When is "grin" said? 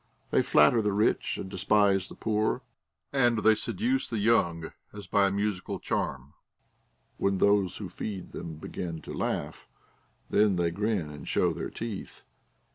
10.71-11.11